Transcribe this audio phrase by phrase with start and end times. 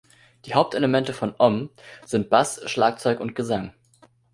[0.45, 1.69] Die Hauptelemente von Om
[2.07, 3.71] sind Bass, Schlagzeug und Gesang.